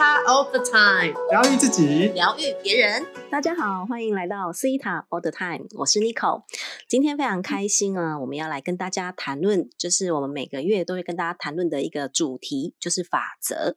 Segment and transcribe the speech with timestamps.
[0.00, 3.04] All the time，疗愈自己，疗愈别人。
[3.30, 6.44] 大家好，欢迎来到 Theta all the time，我是 Nico。
[6.88, 13.76] 今天非常开心啊，我们要来跟大家谈论，就是我们每个月都会跟大家谈论的一个主题，就是法则。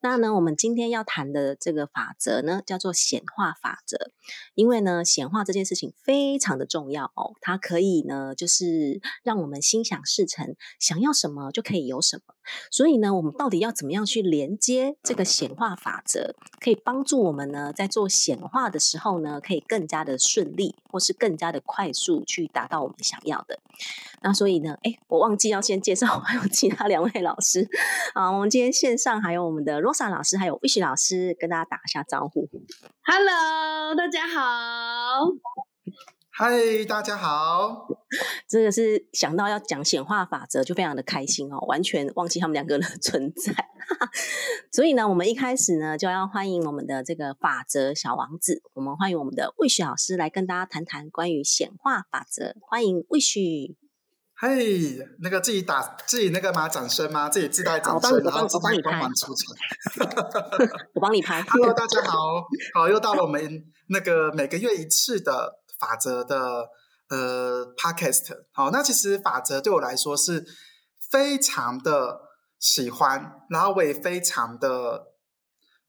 [0.00, 4.10] 那呢，我们今天要谈的这个法则呢，叫做显化法则。
[4.54, 12.34] 因为呢，显化这件事情非常的重要哦，它可以呢，就是让我们心想事成，想要什么就可以有什么。
[12.70, 23.60] 所以呢，我们到底要怎么样去连接这个显化法则，可以帮助我们呢，在做显化的时候呢，可以更加的顺利，或是更加的快速去达到我们想要的。
[24.22, 27.68] 那所以呢，哎，我忘记要先介绍 还有其他两位老师
[28.14, 32.48] 啊，我们今天线上还有我们的 Rosa 老师，还有 Wish 老师，跟大家打一下招呼。
[33.02, 35.30] Hello，大家好。
[36.30, 37.88] 嗨，大家好。
[38.48, 43.52] 真的是想到要讲显化法则，就非常的开心哦，完全忘记他们两个的存在。
[44.70, 52.54] 所以呢，我们一开始呢，就要欢迎我们的这个法则小王子，我们欢迎我们的 Wish 老师来跟大家谈谈关于显化法则。
[52.60, 53.74] 欢迎 Wish。
[54.40, 54.54] 嗨，
[55.20, 56.68] 那个自己打自己那个吗？
[56.68, 57.28] 掌声吗？
[57.28, 59.52] 自己自带掌声，然后自己帮你带光环拍 出场。
[60.94, 61.42] 我帮你拍。
[61.42, 62.16] Hello，大家好，
[62.72, 66.68] 好，又到了我们那个每个月一次的法则的
[67.08, 68.28] 呃 podcast。
[68.52, 70.44] 好，那其实法则对我来说是
[71.10, 72.20] 非常的
[72.60, 75.06] 喜欢，然后我也非常的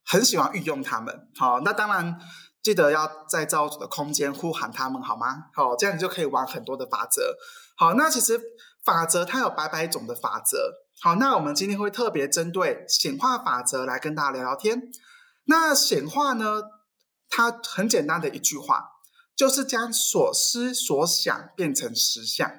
[0.08, 1.28] 很喜欢运用它们。
[1.38, 2.20] 好，那当然
[2.62, 5.46] 记得要在造物主的空间呼喊他们，好吗？
[5.54, 7.38] 好，这样你就可以玩很多的法则。
[7.78, 8.40] 好，那其实
[8.84, 10.74] 法则它有百百种的法则。
[11.02, 14.92] 好，那我们今天会特别针对显化法则来跟大家聊聊天。
[15.46, 16.62] 那显化呢，
[17.30, 18.90] 它很简单的一句话，
[19.36, 22.52] 就是将所思所想变成实相。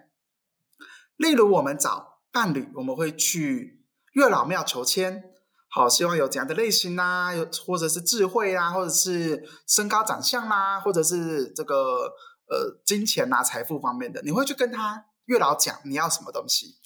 [1.16, 3.84] 例如，我们找伴侣，我们会去
[4.14, 5.29] 月老庙求签，
[5.72, 12.12] 好，希望有怎样的类型啦、有或者是智慧啊，或者是身高长相啦，或者是这个
[12.48, 16.76] 呃金钱呐、财富方面的，你会去跟他月老讲你要什么东西。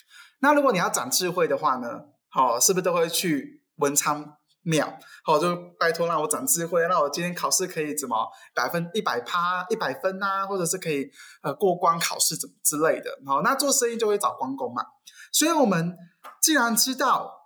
[0.41, 4.99] 那如果你要长智慧的话呢，好，是不是都会去文昌庙？
[5.25, 11.11] 好，就拜托让我长智慧，让我今天考试可以怎么百分一百趴一百分呐、或者是可以
[11.43, 13.11] 呃过关考试怎么之类的。
[13.25, 14.85] 好，那做生意就会找关公嘛。
[15.33, 15.97] 所以我们
[16.43, 17.44] 既然知道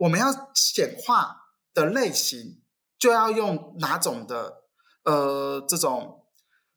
[0.00, 1.36] 我们要显化
[1.74, 2.62] 的类型，
[2.98, 4.62] 就要用哪种的
[5.04, 6.24] 呃这种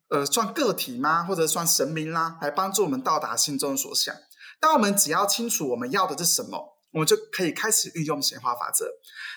[0.10, 4.14] 呃算个体吗，或者算神明啦，来帮助我们到达心中所想。
[4.60, 8.86] 当我们只要清楚我们要的是什么，我们就可以开始运用显化法则。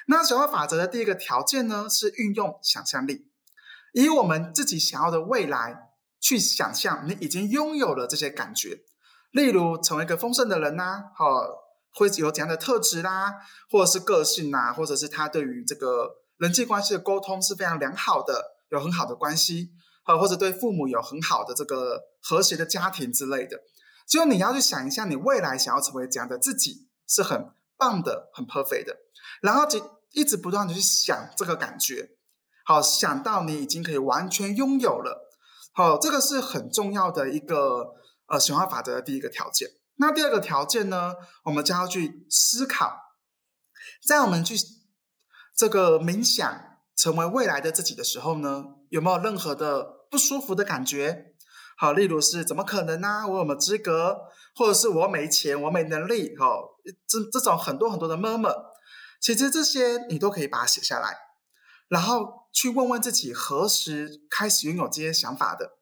[0.09, 3.31] 那显化法则的第一个条件呢，是运用想象力，
[3.95, 8.81] 以我们自己想要的未来去想象你已经拥有了这些感觉。
[9.31, 11.27] 例如，成为一个丰盛的人呐、好、
[11.97, 13.35] 会有怎样的特质啦，
[13.71, 19.71] 或者是个性呐、或者是他对于这个人际关系的沟通是非常良好的，有很好的关系，
[20.05, 23.63] 呃，或者对父母有很好的这个和谐的家庭之类的。
[24.07, 28.97] 就你要去想一下，你未来想要成为怎样的自己，是很棒的，很 perfect 的。
[29.41, 32.11] 然后就一直不断的去想这个感觉，
[32.67, 35.31] 好，想到你已经可以完全拥有了，
[35.73, 37.95] 好，这个是很重要的一个
[38.27, 39.71] 呃显化法则的第一个条件。
[39.97, 41.15] 那第二个条件呢，
[41.45, 42.97] 我们就要去思考，
[44.07, 44.57] 在我们去
[45.57, 51.35] 这个冥想成为未来的自己的时候呢，有没有任何的不舒服的感觉？
[51.79, 54.19] 好，例如是怎么可能呢、我有没有资格？
[54.55, 56.35] 或者是我没钱，我没能力？
[56.39, 58.51] 好，这这种很多很多的妈妈
[59.21, 61.15] 其实这些你都可以把它写下来，
[61.89, 65.73] 然后去问问自己何时开始拥有这些想法的。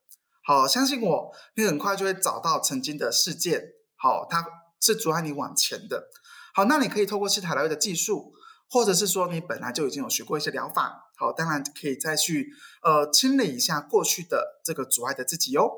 [0.42, 3.74] 好，相信我，你很快就会找到曾经的事件。
[4.04, 4.44] 好，它
[4.82, 6.10] 是阻碍你往前的。
[6.52, 8.34] 好，那你可以透过西塔疗愈的技术，
[8.68, 15.70] 或者是说你本来就已经有学过一些疗法，好，当然可以再去呃清理一下过去的这个阻碍的自己哦。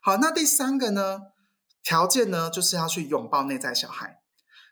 [0.00, 1.18] 好，那第三个呢
[1.82, 4.20] 条件呢，就是要去拥抱内在小孩。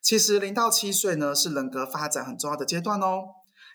[0.01, 3.25] 其实零到七岁呢是人格发展很重要的阶段哦，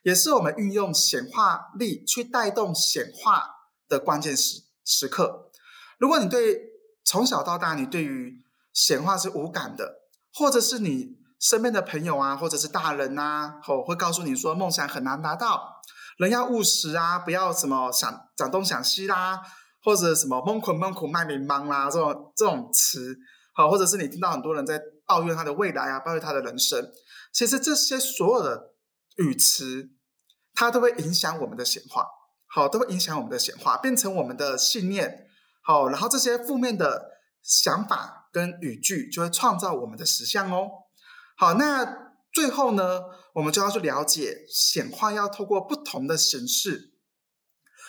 [0.04, 3.44] 也是我们运用显化力去带动显化
[3.90, 5.52] 的关键时时刻。
[5.98, 6.62] 如果你对
[7.04, 8.47] 从小到大你对于
[8.78, 10.04] 显化是无感的，
[10.36, 15.82] 或者是你身边的朋友啊，或者是大人呐、哦，会告诉你说梦想很难达到，
[16.20, 19.42] 人要务实啊，不要什么想讲东想西啦，
[19.84, 23.18] 或者什么梦捆蒙苦卖迷茫啦这种这种词，
[23.56, 26.88] 好，或者是你听到很多人在抱怨他的未来啊，抱怨他的人生，
[27.34, 28.76] 其实这些所有的
[29.16, 29.90] 语词，
[30.54, 32.06] 它都会影响我们的显化，
[32.46, 35.28] 好，都会影响我们的显化，变成我们的信念，
[35.64, 40.70] 好，然后这些负面的想法跟语句就会创造我们的实相哦。
[41.36, 43.02] 好，那最后呢，
[43.34, 46.94] 我们就要去了解显化要透过不同的形式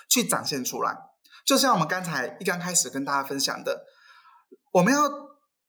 [0.08, 0.96] 去展现出来。
[1.44, 3.84] 就像我们刚才一刚开始跟大家分享的，
[4.72, 5.02] 我们要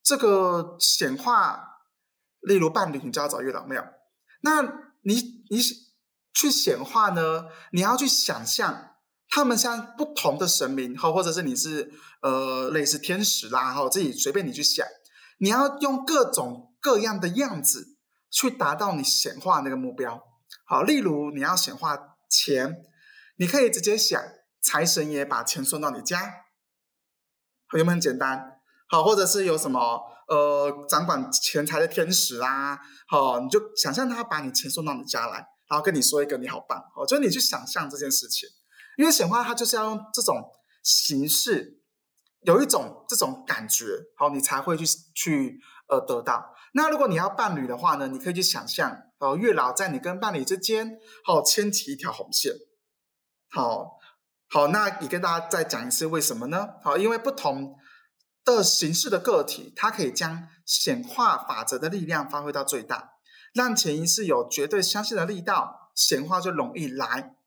[0.02, 1.82] 这个显化，
[2.42, 3.86] 例如伴侣，你就要找月老庙。
[4.42, 4.62] 那
[5.02, 5.62] 你你
[6.34, 7.48] 去显化呢？
[7.74, 8.89] 你要去想象
[9.30, 11.92] 他们像不同的神明，哈，或者是你是
[12.22, 14.86] 呃类似天使啦，哈，自己随便你去想，
[15.38, 17.96] 你要用各种各样的样子。
[18.32, 20.24] 去达到你显化那个目标，
[20.64, 21.98] 好，例如你要显化
[22.30, 22.84] 钱，
[23.38, 24.22] 你可以直接想
[24.62, 26.32] 财神爷把钱送到你家，
[27.74, 28.60] 有没有很简单？
[28.88, 35.38] 好，或者是有什么呃掌管钱财的天使啦，好，你就想象他把你钱送到你家来，
[35.68, 38.48] 然后跟你说一个你好棒，好，就是你去想象这件事情，
[39.00, 40.44] 因为显化它就是要用这种
[40.84, 41.80] 形式，
[42.42, 43.86] 有一种这种感觉，
[44.18, 44.86] 好，你才会去
[45.16, 45.58] 去
[45.88, 46.54] 呃得到。
[46.74, 48.10] 那如果你要伴侣的话呢？
[48.10, 52.52] 你可以去想象，哦，月老在你跟伴侣之间，好牵起一条红线，
[53.50, 53.98] 好，
[54.50, 56.68] 好，那你跟大家再讲一次为什么呢？
[56.84, 57.78] 好，因为不同
[58.44, 63.12] 的形式的个体，它可以将显化法则的力量发挥到最大，
[63.54, 67.38] 让潜意识有绝对相信的力道，显化就容易来。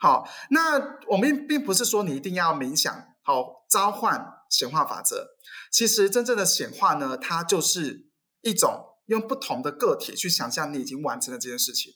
[0.00, 2.92] 好，那我们并不是说你一定要冥想，
[3.22, 5.28] 好召唤显化法则。
[5.70, 8.10] 其实真正的显化呢，它就是。
[8.42, 11.92] 一种用不同的个体去想象你已经完成了这件事情。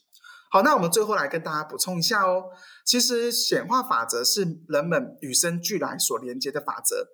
[0.51, 2.51] 好，那我们最后来跟大家补充一下哦。
[2.85, 7.07] 其实显化法则是人们与生俱来所连接的法则。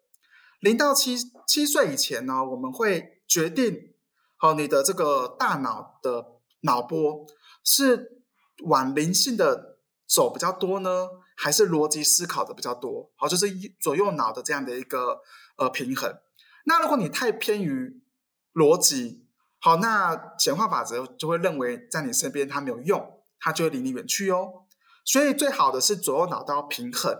[0.60, 1.16] 零到七
[1.48, 3.94] 七岁以前呢，我们会决定，
[4.36, 6.26] 好，你的这个大脑的
[6.64, 7.26] 脑波
[7.64, 8.26] 是
[8.66, 9.71] 往灵性的
[10.14, 13.10] 走比较多呢，还是逻辑思考的比较多？
[13.16, 13.48] 好，就是
[13.80, 15.22] 左右脑的这样的一个
[15.58, 16.14] 呃平衡。
[16.66, 18.04] 那如果你太偏于
[18.54, 19.26] 逻辑
[19.60, 24.66] 好，那显化法则就会认为在你身边它没有用，它就会离你远去哦。
[25.06, 27.16] 所以最好的是左右脑都要平衡。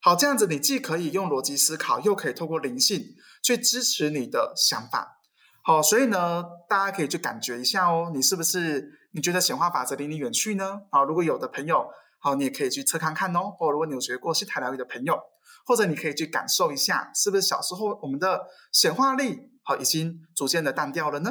[0.00, 5.19] 好，这样子你既可以用逻辑思考，又可以透过灵性去支持你的想法。
[5.62, 10.80] 好，所以呢，大家可以去感觉一下哦，你是不是你觉得显化法则离你远去呢？
[10.90, 11.86] 好，如果有的朋友，
[12.18, 13.50] 好，你也可以去测看看哦。
[13.56, 15.18] 或如果你有学过西塔疗愈的朋友，
[15.66, 19.50] 或者你可以去感受一下，是不是小时候我们的显化力。
[19.62, 21.30] 好，已经逐渐的淡掉了呢。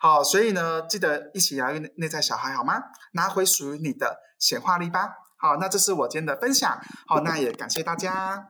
[0.00, 2.82] 好，所以呢，记得一起疗愈内在小孩，好吗？
[3.12, 5.12] 拿回属于你的显化力吧。
[5.36, 6.78] 好，那这是我今天的分享。
[7.06, 8.48] 好，那也感谢大家。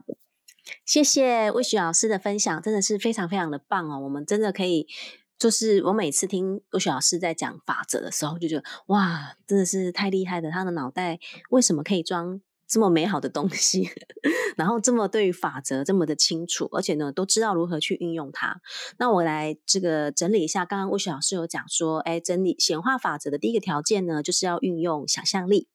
[0.85, 4.01] 谢谢魏雪老师的分享，真的是非常非常的棒哦。
[4.01, 4.87] 我们真的可以，
[5.39, 10.51] 就是我每次听魏雪老师在讲法则的时候，就觉得哇，真的是太厉害了。
[10.51, 11.19] 他的脑袋
[11.51, 12.41] 为什么可以装？
[12.69, 13.89] 这么美好的东西，
[14.57, 18.61] 然后这么对于法则这么的清楚，而且呢都知道如何去运用它。
[18.99, 25.69] 那我来这个整理一下，刚刚魏雪老师有讲说，哎，整理显化法则的第一个条件呢，就是要运用想象力。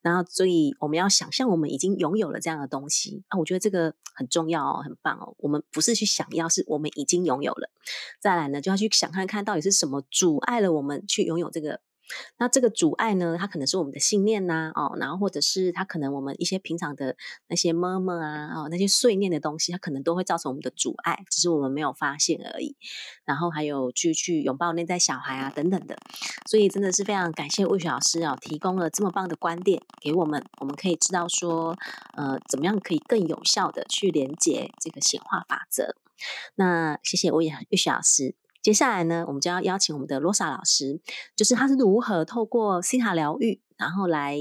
[0.00, 5.36] 然后，所以我们要想象我们已经拥有了这样的东西啊，我觉得这个很重要哦，很棒哦。
[5.38, 7.70] 我们不是去想要，是我们已经拥有了。
[8.20, 11.80] 再来呢，就要去想看看到底是什么阻碍了我们去拥有这个。
[12.38, 13.36] 那这个阻碍呢？
[13.38, 17.16] 它可能是我们的信念呐，哦，然后或者是它可能我们一些平常的
[17.48, 22.76] 那些么么啊，哦，那些碎念的东西，它可能都会造成我们的阻碍，只是我们没有发现而已。
[23.24, 25.96] 然后还有去去拥抱内在小孩啊，等等的。
[26.46, 31.76] 所以真的是非常感谢魏雪老师啊，提供了这么棒的观点给我们，我们可以知道说，
[32.16, 35.96] 呃，怎么样可以更有效的去连接这个显化法则。
[36.56, 38.41] 那谢谢魏魏雪老师。
[38.62, 41.00] 接下来呢，我们就要邀请我们的罗莎老师，
[41.34, 44.38] 就是他是如何透过西塔疗愈，然后来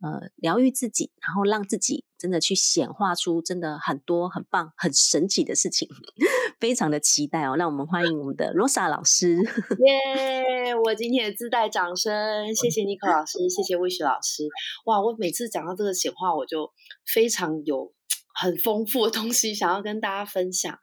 [0.00, 5.88] 呃疗愈自己，然后让自己真的去显化出真的很多很棒、很神奇的事情，
[6.60, 7.56] 非常的期待哦！
[7.56, 9.36] 让我们欢迎我们的罗莎老师。
[9.84, 10.74] 耶！
[10.84, 14.44] 我今天自带掌声，谢谢尼克老师，谢谢魏雪老师。
[14.86, 16.72] 哇，我每次讲到这个显化，我就
[17.12, 17.92] 非常有。
[18.34, 20.78] 很丰富的东西想要跟大家分享。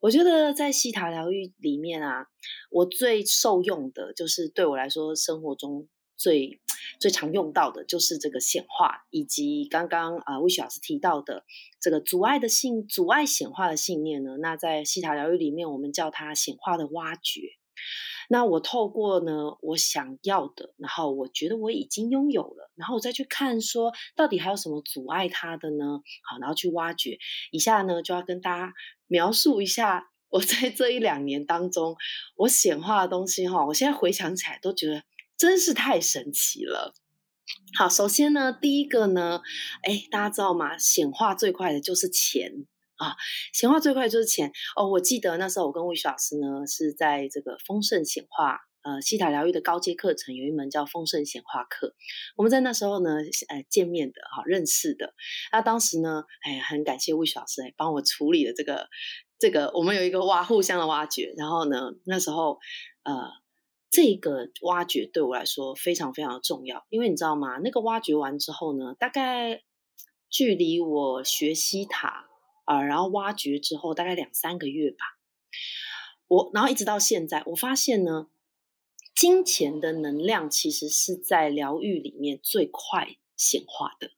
[0.00, 2.26] 我觉得在西塔疗愈里面啊，
[2.70, 6.60] 我最受用的就是对我来说生活中最
[7.00, 11.44] 最常用到的就是这个显化，以及刚刚啊魏雪老师提到的
[11.80, 14.36] 这个阻碍的信阻碍显化的信念呢。
[14.40, 17.40] 那在西塔疗愈里面，我们叫它显化的挖掘。
[18.30, 26.00] 那我透过呢，我想要的，然后我觉得我已经拥有了，然后我再去看说，到底还有什么阻碍它的呢？
[26.22, 27.18] 好，然后去挖掘。
[27.50, 28.72] 以下呢，就要跟大家
[29.06, 31.96] 描述一下我在这一两年当中
[32.36, 33.64] 我显化的东西哈。
[33.66, 35.02] 我现在回想起来都觉得
[35.36, 36.94] 真是太神奇了。
[37.76, 39.40] 好，首先呢，第一个呢，
[39.82, 40.78] 哎，大家知道吗？
[40.78, 42.66] 显化最快的就是钱。
[42.96, 43.16] 啊，
[43.52, 44.88] 显化最快就是钱哦！
[44.88, 51.94] 我记得那时候我跟魏雪老师呢是在这个丰盛显化呃西塔疗愈的高阶课程，有一门叫丰盛显化课。
[52.36, 53.16] 我们在那时候呢，
[53.48, 55.14] 呃见面的哈，认识的。
[55.50, 58.88] 那当时呢，哎，很感谢魏雪老师哎，帮我处理了这个
[59.38, 61.34] 这个，我们有一个挖互相的挖掘。
[61.36, 62.60] 然后呢，那时候
[63.02, 63.30] 呃，
[63.90, 67.58] 这个挖掘对我来说非常非常的重要，因为你知道吗？
[67.58, 69.62] 那个挖掘完之后呢，大概
[70.28, 72.26] 距离我学西塔
[72.64, 74.98] 啊，然后挖掘之后大概两三个月吧。
[76.26, 78.28] 我然后一直到现在，我发现呢，
[79.14, 84.10] 金钱的能量其实是在疗愈里面最快显化的。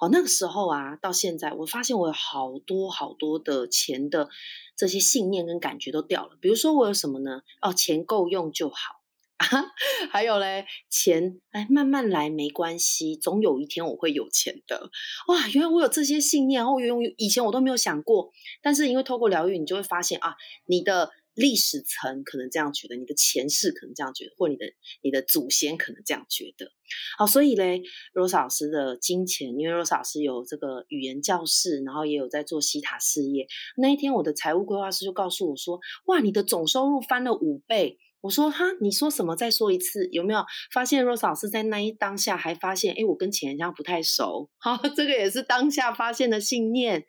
[0.00, 4.28] 哦，那个时候啊，到现在，我发现我有好多好多的钱的
[4.76, 6.36] 这些信念跟感觉都掉了。
[6.42, 7.40] 比如说，我有什么呢？
[7.62, 9.00] 哦，钱够用就好
[9.38, 9.72] 啊。
[10.12, 14.90] 还有嘞，钱哎，慢慢来没关系，总有一天我会有钱的。
[15.28, 18.30] 哇，原来我有这些信念，哦，原以前我都没有想过。
[18.60, 21.10] 但是因为透过疗愈，你就会发现啊，你的。
[21.34, 24.66] 历史层可能这样觉得，你的前世可能这样觉得，或你的
[25.02, 26.70] 你的祖先可能这样觉得。
[27.16, 27.82] 好，所以嘞
[28.14, 33.46] ，Rose 老师的金钱，因为 Rose 老师有这个语言教室，然后也有在做西塔事业。
[33.76, 39.34] 那一天，我的财务规划师就告诉我说：“哇，你的总收入翻了五倍。”我说哈，你说什么？
[39.34, 44.48] 再说一次，有没有发现 Rose 老师在那一当下还发现，哎，我跟钱好像不太熟。
[44.58, 47.04] 好，这个也是当下发现的信念。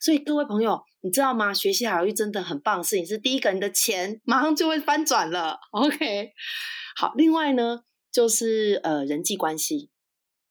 [0.00, 1.54] 所以各位朋友，你知道吗？
[1.54, 5.58] 学习疗愈真的很棒的事情是，第一个，你的钱马上就会翻转了。
[5.72, 6.32] OK，
[7.00, 7.80] 好，另外呢，
[8.12, 9.88] 就是呃人际关系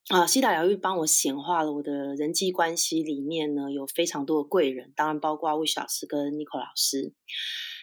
[0.09, 7.13] 啊，西塔疗愈帮我显化了我的人际关系里面呢，有非常多的贵人，当然包括魏老师跟 n i c o 老师。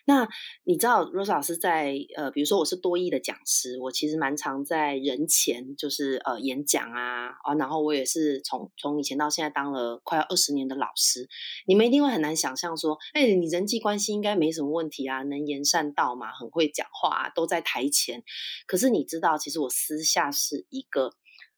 [0.06, 0.28] 那
[0.64, 11.28] 你知道 Rose 老师在呃，比如说我是多益的讲师，我其实蛮常在人前就是呃演讲啊啊，然后我也是从从以前到现在当了快要二十年的老师，
[11.66, 18.22] 你们一定会很难想象说，哎，你人际关系应该没什么问题啊，能言善道嘛，很会讲话啊，都在台前。
[18.66, 21.12] 可是你知道，其实我私下是一个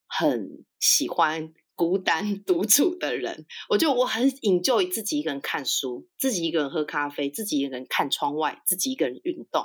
[0.07, 1.53] 很喜欢。
[1.77, 9.63] 孤单独处的人， 我就我很引咎自己一个人看书，自己一个人喝咖啡，自己一个人看窗外，自己一个人运动。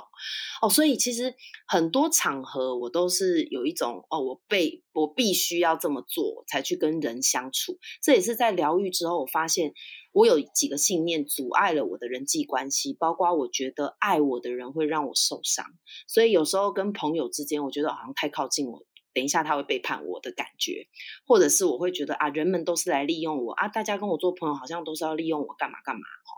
[0.60, 1.34] 哦，所以其实
[1.66, 7.78] 很多场合我都是有一种哦，我被我必须要这么做才去跟人相处。
[8.02, 9.72] 这也是在疗愈之后，我发现
[10.12, 15.64] 我有几个信念阻碍了我的人际关系，包括我觉得爱我的人会让我受伤，
[16.06, 18.84] 所以有时候跟朋友之间，我觉得好像太靠近我。
[19.14, 20.86] 等一下，他会背叛我的感觉，
[21.26, 26.30] 或者是我会觉得啊，人们都是来利用我啊，大家跟我做朋友好像都是要利用我干嘛干嘛哦。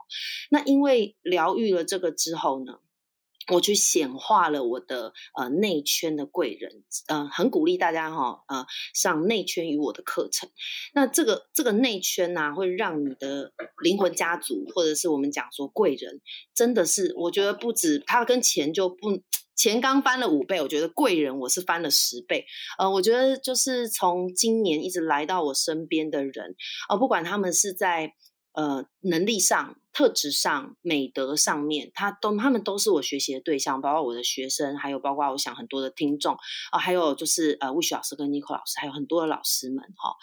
[0.50, 2.80] 那因为疗愈了这个之后呢，
[3.52, 10.48] 我去显化了我的呃内圈的贵人，呃，很鼓励大家哈，呃，上内圈与我的课程。
[10.94, 16.20] 那这个这个内圈呢，会让你的灵魂家族，或者是我们讲说贵人，
[16.54, 19.22] 真的是我觉得不止他跟钱就不。
[19.56, 22.44] 钱刚翻了五倍，我觉得贵人我是翻了十倍。
[22.76, 26.56] 呃，我觉得就是从今年一直来到我身边的人，
[26.88, 28.12] 呃，不管他们是在
[28.54, 36.34] 呃能力上、特质上、美德上面，他都他们都是我学习的对象，包括我的学生，还有包括我想很多的听众
[36.72, 40.14] 啊，还有就是呃魏雪老师跟尼克老师，还有很多的老师们哈。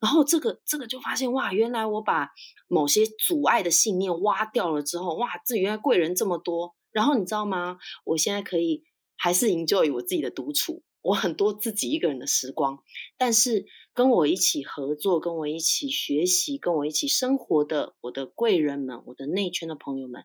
[0.00, 2.30] 然后这个这个就发现哇，原来我把
[2.68, 6.74] 某些阻碍的信念挖掉了之后，哇，这原来贵人这么多。
[6.92, 7.78] 然后你知道吗？
[8.04, 8.84] 我现在可以
[9.16, 12.78] 还是 enjoy 我自己的独处，我很多自己一个人的时光。
[13.16, 20.24] 但是跟我一起合作、跟我一起学习、跟我一起生活的我的贵人们、我的内圈的朋友们，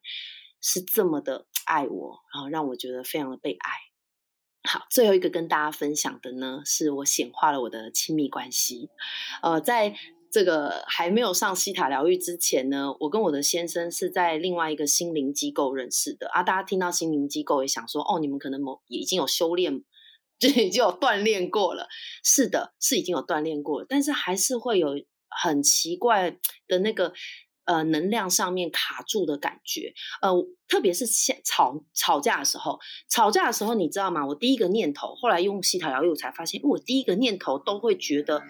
[0.62, 3.72] 是这么的爱我，然后让我觉得非常的被爱。
[4.64, 8.90] 好，最后一个跟大家分享的呢，是我显化了我的亲密关系。
[9.42, 9.96] 呃，在
[10.30, 16.44] 这个还没有上西塔疗愈之前呢，我跟我的先生是在另外一个心灵机构认识的啊。
[16.44, 19.84] 大家听到心灵机构也想说，哦，你们可能某已经有修炼，
[20.40, 21.88] 就已经有锻炼过了。
[22.24, 24.90] 是的，是已经有锻炼过了，但是还是会有
[25.30, 27.14] 很奇怪的那个。
[27.68, 30.32] 呃，能量上面卡住的感觉，呃，
[30.70, 34.26] 特别是现吵吵架的时候，吵架的时候，你知道吗？
[34.26, 38.42] 我第一个念头，后来用西塔疗愈，我才发现，我第一个念头都会觉得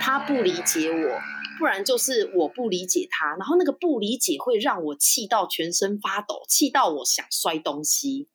[0.00, 1.20] 他不理解我，
[1.60, 8.28] 不然就是我不理解他，然后那个不理解会让我气到全身发抖，气到我想摔东西。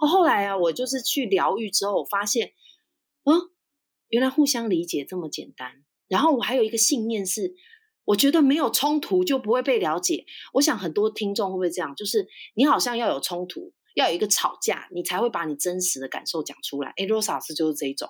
[0.00, 2.52] 后来啊，我就是去疗愈之后，我发现，
[3.24, 3.50] 嗯，
[4.08, 5.84] 原来互相理解这么简单。
[6.08, 7.54] 然后我还有一个信念是。
[8.04, 10.24] 我觉得没有冲突就不会被了解。
[10.54, 11.94] 我想很多听众会不会这样？
[11.94, 16.92] 就是你好像要有冲突，要有一个吵架，你才会把你真实的感受讲出来。
[16.96, 18.08] 哎，Rosa 是就是这一种。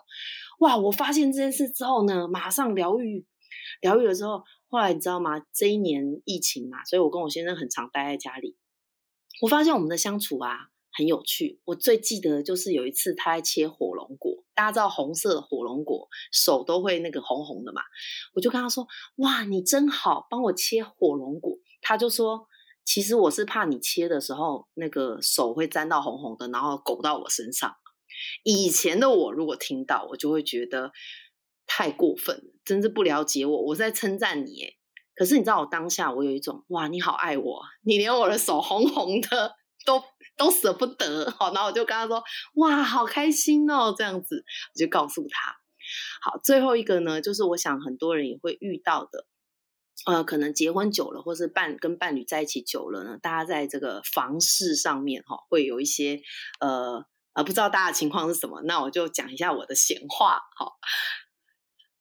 [0.60, 0.76] 哇！
[0.76, 3.26] 我发现这件事之后呢，马上疗愈，
[3.80, 5.42] 疗愈了之后，后来你知道吗？
[5.52, 8.56] 这一年疫情嘛，所以我跟我先生很常待在家里。
[9.40, 11.60] 我发现我们的相处啊，很有趣。
[11.64, 17.82] 我最记得就是有一次他在切火龙果，大家知道红色的火龙果手都会那个红红的嘛，
[18.34, 22.46] 我就跟他说：“哇，你真好，帮我切火龙果。”他就说
[22.84, 27.74] ：“其实我是怕你切的时候那个手会沾到红红的，然后勾到我身上。”
[28.44, 30.92] 以前的我如果听到，我就会觉得
[31.66, 33.62] 太过分了，真是不了解我。
[33.62, 34.76] 我在称赞你，耶
[35.14, 39.54] 可是你知道我当下我有一种哇，你好爱我，你连我的手红红的
[39.84, 40.02] 都
[40.44, 41.30] 都舍不得。
[41.30, 42.22] 好，然后我就跟他说
[42.54, 44.44] 哇，好开心哦，这样子
[44.74, 45.56] 我就告诉他。
[46.22, 49.26] 好，最后一个呢，就是我想很多人也会遇到的，
[50.06, 56.20] 呃，可能结婚久了，或是伴跟伴侣在一起久了呢，大家在这个房事上面哈，会有一些
[56.60, 60.40] 呃呃，不知道大家情况是什么，那我就讲一下我的闲话。
[60.56, 60.78] 好，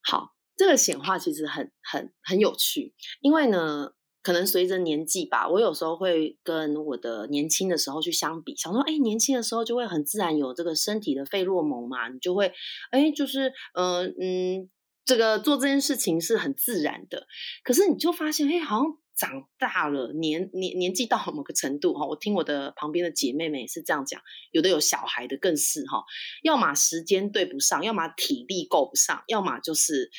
[0.02, 0.36] 好。
[0.58, 12.54] 这个闲话其实很很很有趣，因为呢，可能随着年纪吧，我有时候会跟我的年轻的时候去相比，想说，哎，年轻的时候就会很自然有这个身体的费洛蒙嘛，你就会，
[12.92, 14.70] 哎，就是，嗯嗯，
[15.06, 17.26] 这个做这件事情是很自然的。
[17.64, 26.04] 可是你就发现，哎，好像长大了，年年年纪到某个程度哈，我听我的旁边的姐妹们也是这样讲，有的有小孩的更是哈，
[26.44, 30.12] 要么时间对不上，要么体力够不上，要么就是。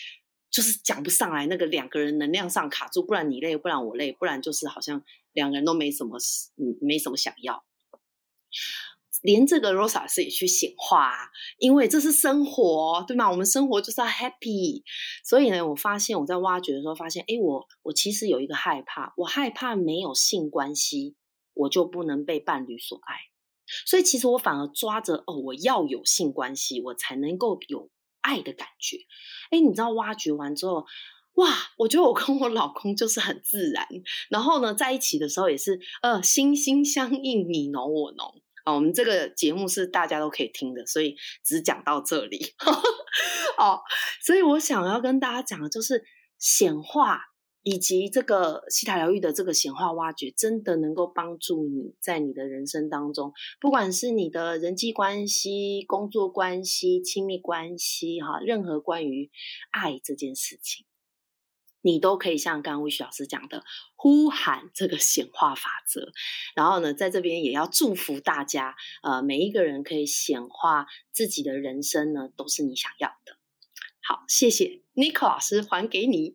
[0.53, 6.19] 就是讲不上来，那个两个人能量上卡住，不然你累，不然我累，不然就是好像两个人都没什么，
[6.57, 7.65] 嗯，没什么想要。
[9.23, 13.31] 连这个 Rosa 也去显化，啊，因为这是生活，对吗？
[13.31, 14.83] 我们生活就是要 happy。
[15.25, 21.15] 所以呢，我发现我在挖掘的时候，发现，哎，我我其实有一个害怕，我害怕没有性关系，
[21.55, 23.15] 我就不能被伴侣所爱。
[23.87, 27.89] 所以其实我反而抓着，哦，我要有性关系，我才能够有。
[28.23, 28.97] 爱的感觉，
[29.51, 30.87] 哎，你知道挖掘完之后，
[31.35, 33.87] 哇，我觉得我跟我老公就是很自然，
[34.31, 38.73] 然后呢，在一起的时候也是，呃，心心相印，你侬我侬啊。
[38.75, 42.55] 我们这个节目是大家都可以听的，所以只讲到这里。
[43.59, 43.81] 哦，
[44.23, 46.05] 所以我想要跟大家讲的就是
[46.39, 47.32] 显化。
[47.65, 59.31] 以及这个西塔疗愈的这个显化挖掘，真的能够帮助你在你的人生当中，不管是你的人际关系、工作关系、亲密关系，哈，任何关于
[59.71, 60.87] 爱这件事情，
[61.83, 63.63] 你都可以像刚刚魏旭老师讲的，
[63.95, 66.11] 呼喊这个显化法则。
[66.57, 73.39] 然后呢，在这边也要祝福大家，呃，每一个人可以显化自己的人生呢，都是你想要的。
[74.05, 76.35] 好，谢谢 n i c o 老师，还给你。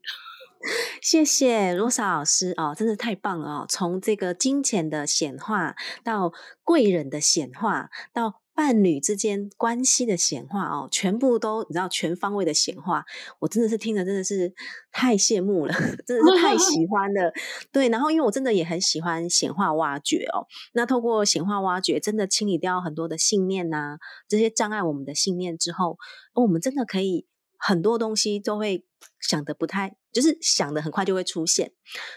[1.02, 3.66] 谢谢罗莎老师哦，真的太棒了哦！
[3.70, 13.06] 从这个金钱的显化，到贵人的显化，到伴侣之间关系的显化哦，全部都你知道全方位的显化，
[13.40, 14.54] 我真的是听了真的是
[14.92, 15.74] 太羡慕了，
[16.06, 17.32] 真的是太喜 欢了。
[17.72, 25.98] 对，然后因为我真的也很喜欢显化挖掘哦，那透过显化挖掘，真的清理掉很多的信念呐，这些障碍我们的信念之后，
[26.34, 27.28] 我们真的可以
[27.60, 28.84] 很多东西都会
[29.20, 29.96] 想的不太。
[30.18, 31.72] 就是想的很快就会出现，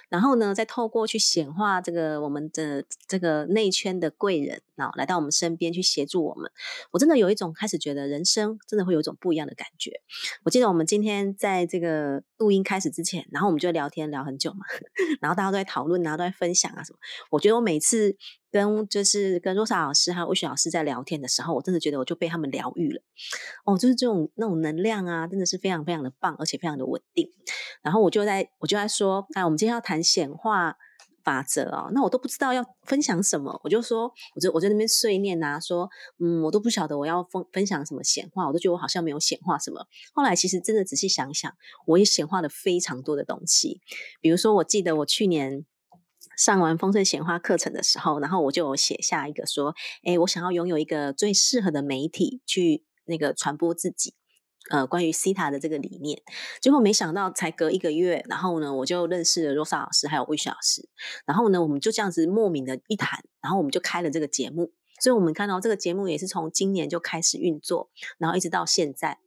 [0.08, 6.50] 然后呢，再透过去显化这个我们的这个内圈的贵人啊，来到我们身边去协助我们。
[6.92, 10.00] 我真的有一种开始觉得人生真的会有一种不一样的感觉。
[10.44, 14.64] 我记得我们今天在这个录音开始之前，然后我们就聊天聊很久嘛，
[15.20, 16.98] 然后大家都在讨论啊，都在分享啊什么。
[17.30, 18.16] 我觉得我每次
[18.50, 23.02] 跟就是跟若莎老师还有魏雪老师在聊天的时候，我真的觉得我就被他们疗愈了。
[23.66, 27.30] 哦，就是这种那种能量啊，真的是非常非常的棒，而且非常的稳定。
[27.82, 30.76] 然然后我就在我就在说，哎，我们今天要谈显化
[31.24, 34.04] 法则哦，那我都不知道要分享什么，我就说，
[34.36, 39.84] 我就我在那边碎念啊，说，嗯，我都不晓得我要分分享什么显化，我都觉得我好像没有显化什么。
[40.14, 41.52] 后来其实真的仔细想想，
[41.84, 43.80] 我也显化了非常多的东西，
[44.20, 45.66] 比如说，我记得我去年
[46.36, 49.74] 上完丰盛显化课程的时候，然后我就写下一个说，
[50.04, 54.14] 哎，我想要拥有一个最适合的媒体去那个传播自己。
[54.70, 56.22] 呃，关于西塔的这个理念，
[56.60, 60.88] 结果没想到才隔一个月，然后呢，我就认识了罗莎老师还有魏雪老师，
[61.26, 69.18] 然后呢，我们就这样子莫名的一谈，然后我们就开了这个节目，所以我们看到这个节目也是从今年就开始运作，然后一直到现在，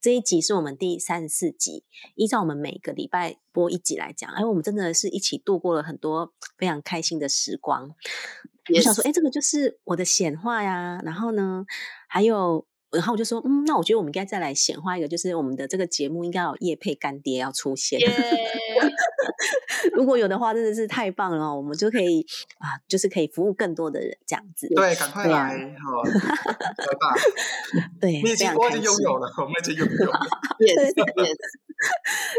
[0.00, 1.84] 这一集是我们第三十四集，
[2.16, 7.94] 依照我们每个礼拜播一集来讲，哎，我们真的是一起度过了很多非常开心的时光。
[8.74, 11.64] 我想说，哎，这个就是我的显化呀，然后呢，
[12.08, 12.66] 还有。
[12.92, 18.00] 然后我就说，嗯，那我觉得我们应该再来显化一个，就是我们的这个节目应该有叶配干爹要出现。
[19.94, 22.26] 如果有的话，真的是太棒了，我们就可以
[22.58, 24.68] 啊，就是可以服务更多的人这样子。
[24.74, 26.12] 对，赶快来，好，来
[27.00, 27.14] 吧。
[28.00, 30.12] 对，你已经我已经拥有了，我们已经拥有。
[30.60, 31.36] Yes, yes。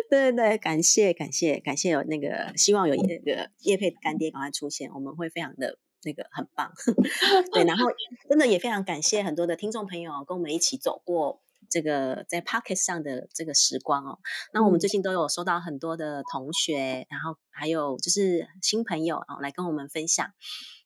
[0.09, 5.77] 对对对，感谢感谢感谢有那个希望有那个叶配干爹赶快出现，我们会非常的。
[6.03, 6.73] 那个很棒。
[7.53, 7.87] 对，然后
[8.29, 11.41] 真的也非常感谢很多的听众朋友跟我们一起走过。
[11.71, 14.19] 这个在 Pocket 上的这个时光哦，
[14.53, 20.27] 那我们最近都有收到很多的同学，然后还有就是新朋友哦，来跟我们分享，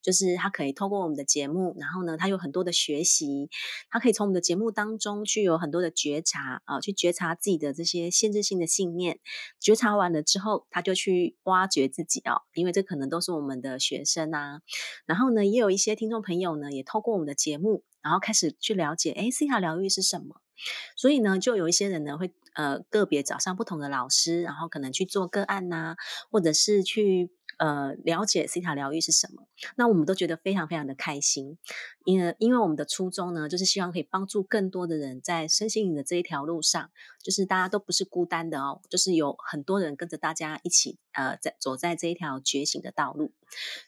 [0.03, 3.49] 就是他可以透过我们的节目，然后呢，他有很多的学习，
[3.89, 9.19] 他可以从我们的节目当中去有很多的觉察啊，去觉察自己的这些限制性的信念，
[9.59, 14.61] 觉察完了之后，他就去挖掘自己哦，因为这可能都是我们的学生啊，
[15.07, 20.41] 然后呢，也有一些听众朋友呢，也透过我们的节目，然后开始去了解，哎，C 卡疗愈是什么。
[20.95, 25.95] 所以呢，就有一些人呢会呃个别找上不同的老师，然后可能去做个案呐，
[26.31, 29.47] 或者是去呃了解西塔疗愈是什么。
[29.75, 31.57] 那我们都觉得非常非常的开心，
[32.03, 36.91] 因为因为我们的初衷呢，就是希望可以帮助更多的人在身心灵的这一条路上，
[37.23, 43.31] 就是大家都不是孤单的哦，就是有很多人跟着大家一起呃在走在这一条觉醒的道路。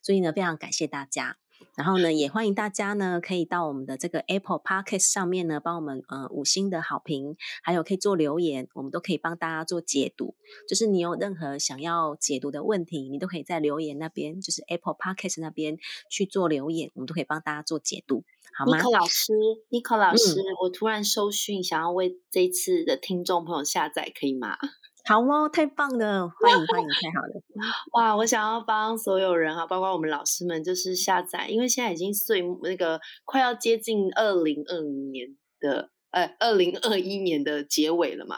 [0.02, 1.38] 所以呢，非常感谢大家。
[1.76, 10.36] 然后呢，也欢迎大家呢，可以到我们的这个 Apple Podcast 上面呢，帮我们呃五星的好评，还有可以做留言，我们都可以帮大家做解读。
[10.68, 15.78] 就是你有任何想要解读的问题，你都可以在留言那边，就是 Apple Podcast 那边
[16.10, 18.24] 去做留言，我们都可以帮大家做解读，
[18.58, 18.78] 好吗？
[18.78, 19.34] 尼克老师，
[19.70, 24.58] 尼克老师，我突然收讯，想要为这一次的听众朋友下载，可以吗？
[25.08, 27.42] 好哦，太棒了，欢迎欢迎，太好了！
[27.94, 38.36] 哇，我想要帮所有人啊，包括我们老师们，就是下载，因为现在已经岁那个快要接近二零二零年的，呃，二零二一年的结尾了嘛，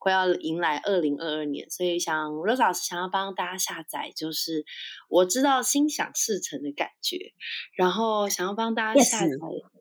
[0.00, 4.64] 快要迎来二零二二年，所以想罗老师想要帮大家下载，就是
[5.08, 7.32] 我知道心想事成的感觉，
[7.76, 9.28] 然后想要帮大家下载，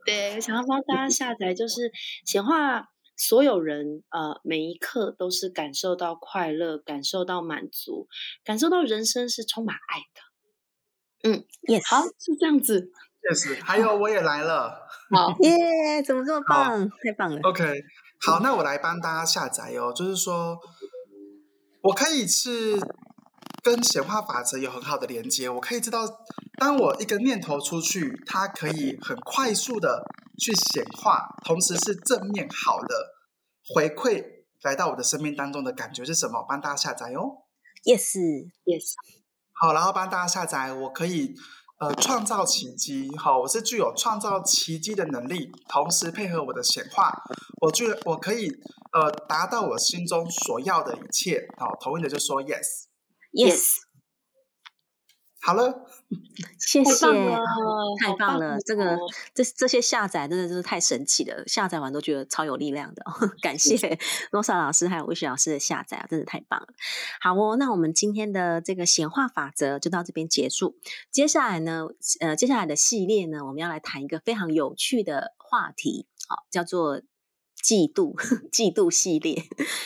[0.06, 1.92] 对，想要帮大家下载，就是
[2.28, 2.90] 显化。
[3.18, 8.08] 所有人，呃，每一刻都是感受到快乐，感受到满足，
[8.46, 11.30] 感受到人生是充满爱的。
[11.30, 12.92] 嗯，yes，好，是这样子。
[13.24, 14.88] yes，还有我也来了。
[15.10, 16.88] 好耶，怎么这么棒？
[16.88, 17.42] 太棒了。
[17.42, 17.82] OK，
[18.22, 19.92] 好，那我来帮大家下载哦。
[19.92, 20.60] 就是说，
[21.82, 22.80] 我可以是
[23.64, 26.06] 跟显化法则有很好的连接，我可以知道，
[26.60, 30.06] 当我一个念头出去，它可以很快速的。
[30.38, 33.14] 去显化，同时是正面好的
[33.74, 34.24] 回馈
[34.62, 36.46] 来到我的生命当中的感觉是什么？
[36.48, 37.44] 帮大家下载哦。
[37.84, 38.94] Yes，Yes。
[39.54, 41.34] 好，然后帮大家下载，我可以
[41.80, 43.10] 呃创造奇迹。
[43.18, 47.24] 好，我是具有创造奇迹的能力，同时配合我的显化，
[47.62, 48.52] 我具我可以
[48.94, 51.48] 呃达到我心中所要的一切。
[51.58, 53.87] 好，同意的就说 Yes，Yes。
[55.48, 55.86] 好了，
[56.60, 57.06] 谢谢，
[58.02, 58.60] 太棒了！
[58.66, 58.98] 这个
[59.34, 63.02] 这这些下载真的就是太神奇了，下载完都觉得超有力量的。
[63.42, 63.98] 感谢
[64.32, 66.68] 罗莎老师还有魏雪老师的下载啊，真的太棒了。
[67.22, 70.76] 好哦，那我们今天的这个显化法则就到这边结束。
[71.12, 71.88] 接下来呢，
[72.20, 77.02] 呃，接下来的系列呢，我们要来谈一个非常有趣的话题，好，叫做。
[77.68, 78.16] 嫉妒，
[78.50, 79.44] 嫉妒系列，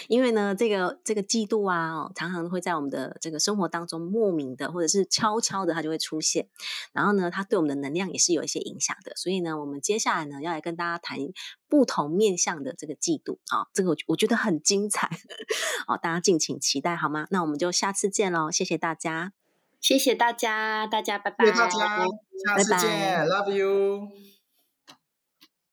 [0.08, 6.48] 因为呢，这个这个嫉妒啊，常常会在我们的这个生活当中莫名的，或者是悄悄的，它就会出现。
[6.94, 9.14] 然后呢，它对我们的能量也是有一些影响的。
[9.16, 11.18] 所以呢，我们接下来呢，要来跟大家谈
[11.68, 15.10] 不同面向的这个嫉妒啊，这个我我觉得很精彩
[15.88, 17.26] 哦，大家敬请期待好吗？
[17.32, 19.34] 那我们就下次见喽，谢谢大家，
[19.80, 24.41] 谢谢大家，大家拜拜，大家下次见，Love you。